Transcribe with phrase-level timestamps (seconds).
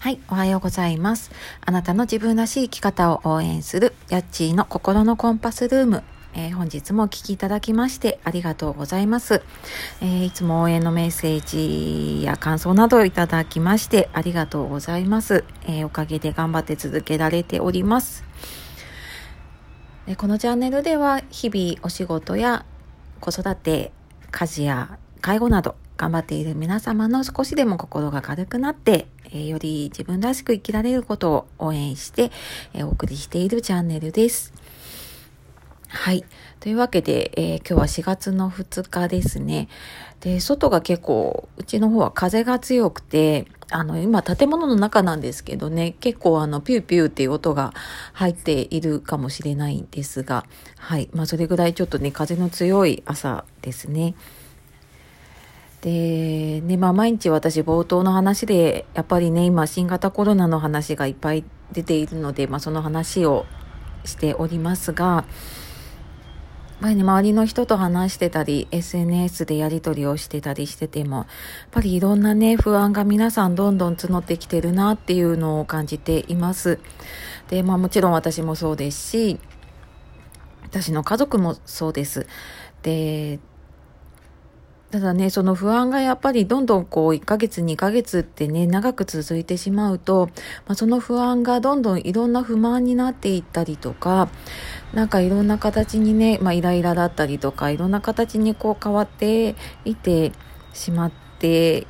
[0.00, 1.32] はい、おはようございます。
[1.60, 6.04] あなたの自分らしい生き方を応援する、ヤッチーの心のコンパスルーム。
[6.34, 9.42] えー、本日もお聴きいただきましてありがとうございます、
[10.02, 11.42] えー、いつも応援のメッセー
[12.20, 15.44] ジや感想などをいただきましてありがとうございます。
[15.64, 18.22] えー、おかげで頑張って続けられております。
[20.06, 22.64] えこのチャンネルでは日々お仕事や
[23.20, 23.90] 子育て、
[24.30, 32.30] 家事や介護など頑張っている皆様の少しでも心が軽くなって、え、より自分らしく生きられることを応援して、
[32.74, 34.52] え、お送りしているチャンネルです。
[35.88, 36.24] はい。
[36.60, 39.68] というわけで、えー、今日は4月の2日ですね。
[40.20, 47.72] で、外が結構、うちの方は風が強くて、あの、今建物の中なんですけどね、結構あの、ピューピューっていう音が
[48.12, 50.44] 入っているかもしれないんですが、
[50.76, 51.08] はい。
[51.12, 54.14] まあ、それぐらいちょっとね、風の強い朝ですね。
[55.80, 63.46] で、ね、まあ毎日私冒頭の話で、やっぱりね、今新型コロナの話がいっぱい出ているので、まあその話を
[64.04, 71.26] しておりますが、やっぱりね、周りの人と話してたり、SNS でやり取りをしてたりしてても、やっ
[71.72, 76.78] ぱりいろんなね、不安が皆さんどんどん募ってきてるなっていうのを感じています。
[77.48, 79.40] で、まあもちろん私もそうですし、
[80.62, 82.26] 私の家族もそうです。
[82.82, 83.40] で、
[84.90, 90.30] ただね、その不安がやっぱりどんどんこう1ヶ月2ヶ月ってね、長く続いてしまうと、
[90.66, 94.30] まあ、その不安がどんどんいろんな不満になっていったりとか、
[94.94, 100.32] なんかいろんな形にね、まあイライラだったりとか、いろんな形にこう変わっていて
[100.72, 101.86] しまって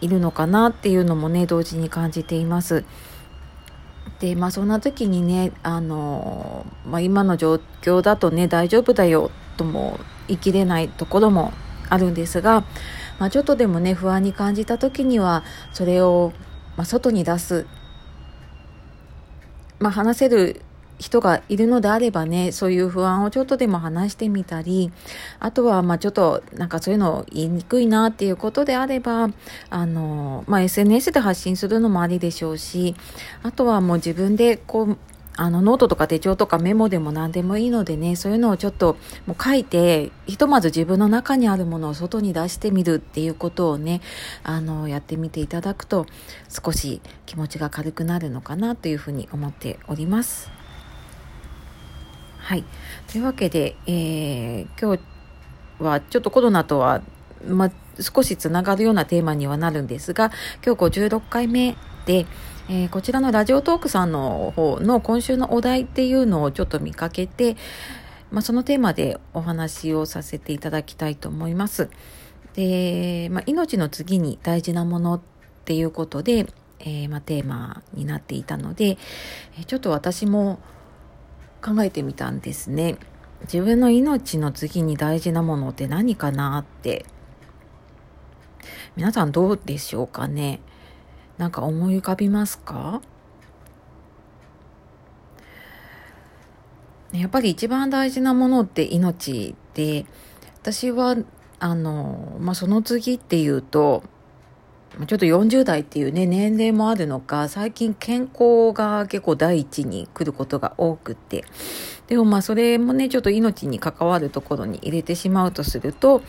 [0.00, 2.84] いるのかなっていうのもね、同時に感じています。
[4.20, 11.52] で、まあそんな時にね、あの、まあ今の状況だとね、大丈夫だよとも言い切れないところも
[11.88, 12.64] あるんですが、
[13.18, 16.32] まあ、ちょっとでもね不安に感じた時にはそれを、
[16.76, 17.66] まあ、外に出す、
[19.78, 20.62] まあ、話せる
[20.98, 24.92] 人がいるのであればね、そういう不安をちょっとでも話してみたり、
[25.38, 29.30] あとは、まあちょっと、なんかそういうの言いにくいなっていうことであれば、
[29.70, 32.96] あの、まあ SNS で発信するのもありでしょうし、
[33.42, 34.98] あとはもう自分でこう、
[35.40, 44.00] あのノートとか手帳とかメモでも何でもいいのでねそういうのをちょっともう書いてひとまず自分の中にあるものを外に出してみるっていうことをね
[44.42, 46.06] あのやってみていただくと
[46.48, 50.50] 少し気持ちが軽くなるのかなというふうに思っております。
[52.38, 52.64] はい。
[53.12, 57.02] というわけで、えー、今日はちょっとコロナとは、
[57.46, 60.32] ま少しつながるようなテーマにはなるんですが
[60.64, 62.26] 今日56回目で、
[62.70, 67.56] えー、こちらのラジオトークさんの方の今週のお題っていうのをちょっと見かけて、
[68.30, 71.88] まあ、そのテーマでお話をさせていただきたいと思います。
[72.52, 75.20] で、まあ、命の次に大事なものっ
[75.64, 76.46] ていうことで、
[76.80, 78.98] えー、まあ、テーマになっていたので、
[79.66, 80.58] ちょっと私も
[81.64, 82.98] 考えてみたんですね。
[83.42, 87.06] 自分の命の次に大事なものって何かなって
[88.96, 90.60] 皆さんどうでしょうかね
[91.38, 93.00] なんか思い浮かびますか？
[97.12, 100.04] やっぱり一番大事なものって命で
[100.60, 101.16] 私は
[101.58, 104.02] あの、まあ、その次っていうと
[105.06, 111.44] ちょっと40代っていうね年齢もあるのか最近健康が結構第一に来ることが多くて。
[112.08, 116.22] でもまあそれもねちょっと命に関わるところに入れてしまうとすると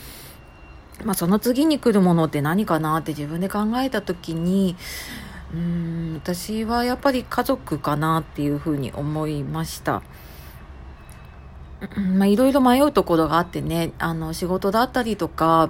[1.04, 4.76] まあ、その次に来るものって何かなって自分で考えた時に
[5.54, 10.02] うん私はやっぱり家族かなっていうふうに思いました。
[12.18, 15.70] まあ、いろいろ迷うところがあってねあの仕事だったりとか、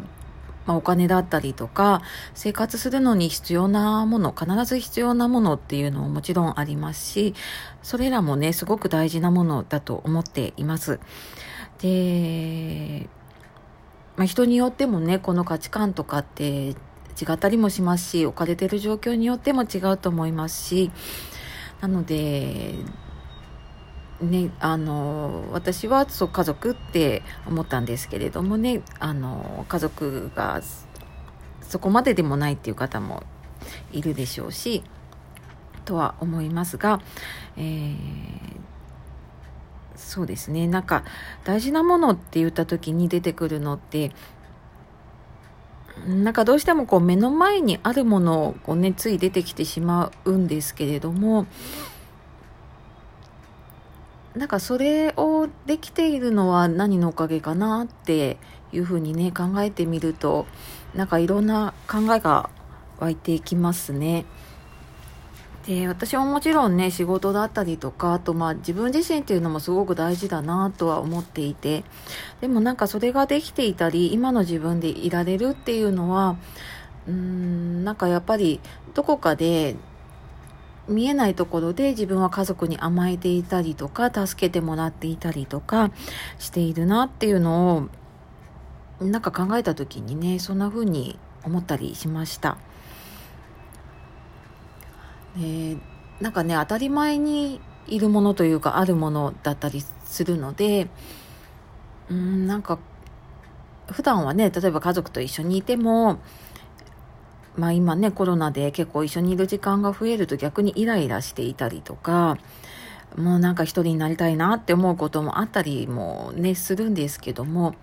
[0.65, 2.01] まあ、お金だったりとか
[2.33, 7.35] 生活するのに必要なもの必ず必要なものっていうのももちろんありますし
[7.83, 10.99] それらもねすごく大事なものだと思っています。
[11.77, 13.07] で
[14.19, 16.75] まあ、人によってもねこの価値観とかって違
[17.31, 20.91] ったりもしますし置かれてる状況によっても違うと思いますし
[21.79, 22.75] なので
[24.19, 30.61] ね、あの私はそう家族って思ったんですけれどもねあの家族が
[31.61, 33.23] そこまででもないっていう方も
[33.93, 34.83] いるでしょうし
[35.85, 36.99] とは思いますが、
[37.55, 37.95] えー、
[40.09, 41.03] そうですねなんか
[41.43, 44.11] 大事なものって言った時に出てくるのって
[46.07, 51.45] なんかどうしてもこう目の前にあるものをこうねつい出てきてしまうんですけれども
[54.33, 58.37] なんかそれをできているのは何のおかげかなって
[58.71, 60.47] いうふうにね考えてみると
[60.95, 62.49] なんかいろんな考えが
[62.99, 64.25] 湧いていきますね。
[65.67, 71.83] で私ももちろんね仕事だったりとかあとまあ自分自身っていうのもすごく大事だなとは思っていて
[72.41, 76.37] でもなんかそれができていたり今の自分でいられるっていうのは
[77.07, 78.59] うーんなんかやっぱり
[78.93, 79.75] どこかで
[80.87, 85.91] 見えないところで自分は家族に甘えていたりとか助けてもらっていたりとか
[86.39, 87.89] しているなっていうの
[89.01, 92.57] をなんか考えた時にねそんな風に思ったりしました。
[95.37, 95.77] え
[96.21, 100.87] なんかね当たり前にいるものというかあるものだったりするので
[102.09, 102.79] うんなんか
[103.87, 106.19] 普段はね例えば家族と一緒にいても
[107.55, 112.37] まあ今ねコロナで結構一緒にいる時間が増えると逆にイライラしていたりとか
[113.17, 117.75] もうなんか一人になりたいなって思うこともあったりもねするんですけども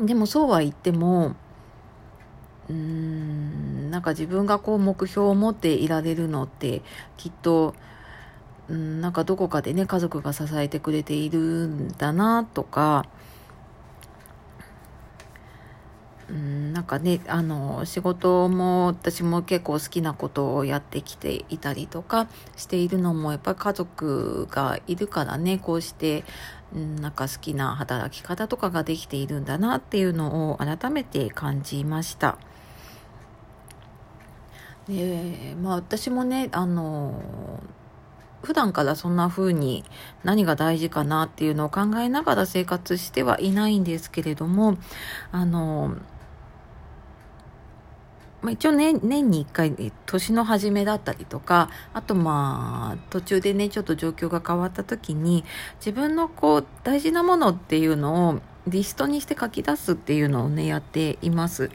[0.00, 1.36] でもそうは言っても
[2.68, 6.82] うーんなんか自分がこう目標を持っていられるのって
[7.16, 7.74] きっと
[8.68, 13.06] うんなんかどこかでね家族が支えてくれているんだなとか
[16.28, 22.26] うんなんかねあの仕事も私も結構好きなことをやってきていたりとか
[22.56, 26.24] しているのもやっぱり家族がいるからねこうして
[26.74, 32.38] うんなんか好きな働き方とかができているんだなっていうのを改めて感じました。
[34.88, 37.22] でまあ私もねあの
[38.42, 39.84] 普段からそんな風に
[40.22, 44.78] 何が大事かなっていうのを考えながら生活してはいないんですけれども
[45.32, 45.96] あの
[48.42, 55.44] まあ、一応年年に1回ね年の初めだったりとかあとまあ途中でねちょっと状況が変わった時に
[55.80, 61.70] 自分のこう大事なものっていうのをリストにして書き出すっていうのをねやっています。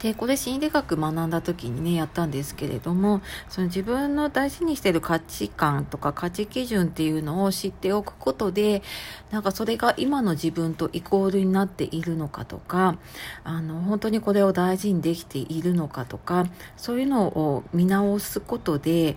[0.00, 8.82] でこれ心理学学んだ時にねやったんですけれどもその自分の大事にしている価値観とか価値基準っていうのを知っておくことで
[9.30, 12.98] なんかそれが今の自分とイコールになっているのかとか
[13.44, 19.16] あの本当にこれを大事にできているのかとかそういうのを見直すことで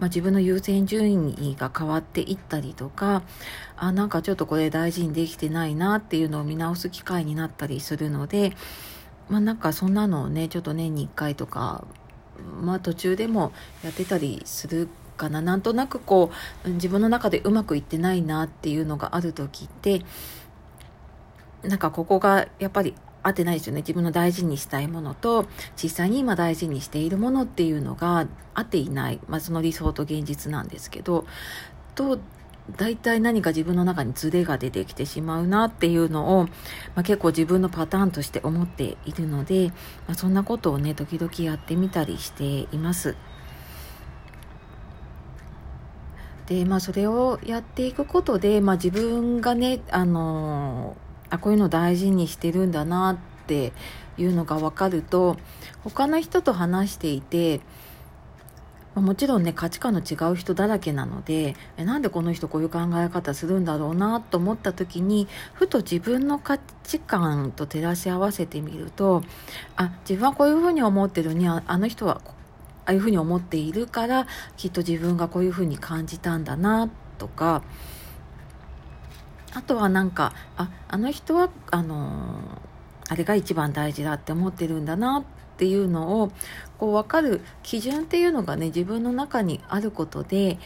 [0.00, 3.22] まあ、自分の優先順位が変わっていったりとか
[3.76, 8.56] あなんかちょっとこれ大事にできてないなっていうのを見直す機会になったりするので
[9.28, 11.84] まあなんかそんなのをねちょっと年に1回とか
[12.60, 15.40] まあ途中でもやってたりするかな。
[15.40, 16.30] なんとなくこ
[16.64, 20.02] う自分の中でうまくいってないなっていうのがある時って
[21.62, 23.80] なんかここがやっぱり合ってないですよね。
[23.80, 25.46] 自分の大事にしたいものと
[25.82, 31.24] 実際に今大事にしているものっていうのが合っていない、まあ、その理想と現実なんですけど。
[31.94, 32.18] と
[32.70, 36.50] 大体何か自分の中にズレが出てきてしまうなっていうのを、ま
[36.96, 39.68] あ、結構自分のパターンとして思っているので、
[40.06, 42.44] まあ、そんなことをね時々やってみたりして
[42.74, 43.16] います。
[46.46, 50.96] でまあそれをやっていくことで、まあ、自分がねあの
[51.30, 53.72] あこういうの大事にしてるんだなって
[54.18, 55.36] いうのが分かると
[55.82, 57.60] 他の人と話していて
[58.94, 69.22] まもちろんね価値観の違う人だらけなのでえなんでこの人こういう考え方するんだろうなと思った時にふと自分の価値観と照らし合わせてみると
[69.76, 72.20] あ自分はこういうふうに思ってるにあの人は
[72.86, 77.62] ああいうふうに思っているからきっと自分がこういうふうに感じたんだなとか
[79.54, 82.60] あとはなんかああの人はあの
[83.08, 86.32] あれが一番大事だって思ってるんだなってっていうのを
[86.78, 90.58] こう分かる基準っていうのがね自分の中にあることで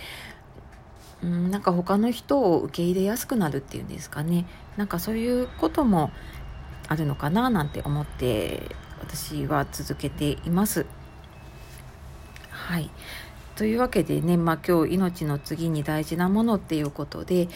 [1.23, 6.11] うんなんか他の人を受け入れやすくなるっていうんですかねなんかそういうことも
[6.89, 10.87] あるのかななんて思って私は続けています。
[12.51, 12.91] はい
[13.57, 17.49] というわけでね、まあ、今日命の次に大事なものっていうことで、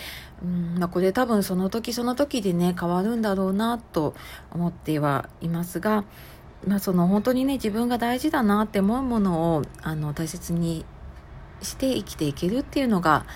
[0.42, 4.16] うんまあ、これ多分その時その時でね変わるんだろうなと
[4.50, 6.04] 思ってはいますが、
[6.66, 10.84] まあ、その本当にね自分が大事だなって思うものをあの大切に
[11.60, 13.26] して生きていけるっていうのが、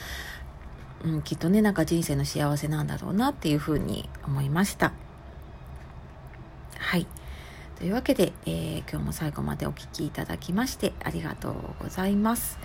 [1.04, 4.92] うん、きっとねなんか人生の幸せなんだろうなっていうふうに思いました。
[6.78, 7.06] はい
[7.76, 12.58] というわけで、えー、今日も最後までお聴きいただきましてありがとうございます。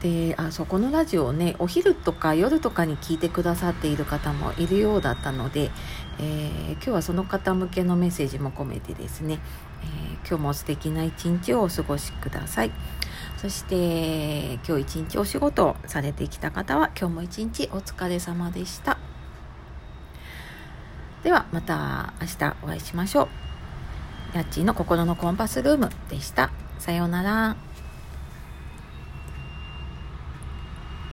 [0.00, 5.70] であそこのラジオをねお昼とか夜とかに聞いてくださっている方もいるようだったので、
[6.18, 9.40] えー、今日はその方向けのメッセージも込めてですね、
[9.82, 12.72] えー、今日も素敵な一日をお過ごしください
[13.36, 18.98] そして今日一日お仕事をされてきた方は今日も一日お疲れ様でした
[21.22, 23.28] ではまた明日お会いしましょう
[24.32, 26.52] やっちーの心のコンパスルームでした。
[26.78, 27.69] さようなら。